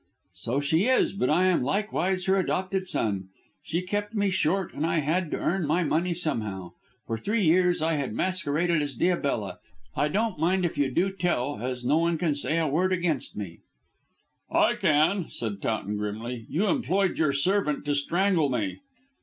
[0.33, 3.27] "So she is, but I am likewise her adopted son.
[3.61, 6.71] She kept me short, and I had to earn my money somehow.
[7.05, 9.59] For three years I have masqueraded as Diabella, and,
[9.95, 11.99] although I don't want it known, I don't mind if you do tell, as no
[11.99, 13.59] one can say a word against me."
[14.51, 16.47] "I can," said Towton grimly.
[16.49, 18.79] "You employed your servant to strangle me."